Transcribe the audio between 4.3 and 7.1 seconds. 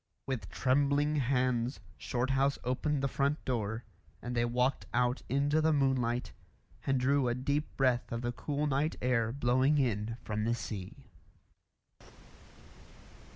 they walked out into the moonlight and